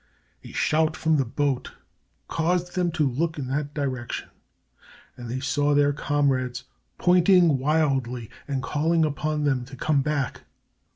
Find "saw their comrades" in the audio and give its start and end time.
5.39-6.63